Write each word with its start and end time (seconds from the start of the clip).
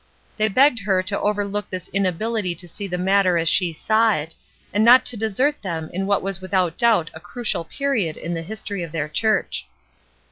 They 0.37 0.47
begged 0.47 0.79
her 0.79 1.03
to 1.03 1.19
overlook 1.19 1.69
this 1.69 1.87
inability 1.89 2.55
to 2.55 2.67
see 2.67 2.87
the 2.87 2.97
matter 2.97 3.37
as 3.37 3.47
she 3.47 3.71
saw 3.71 4.15
it, 4.15 4.33
and 4.73 4.83
not 4.83 5.05
to 5.05 5.15
desert 5.15 5.61
them 5.61 5.91
in 5.93 6.07
what 6.07 6.23
was 6.23 6.41
without 6.41 6.75
doubt 6.75 7.11
a 7.13 7.19
crucial 7.19 7.63
period 7.65 8.17
in 8.17 8.33
the 8.33 8.41
history 8.41 8.81
of 8.81 8.91
their 8.91 9.07
church. 9.07 9.67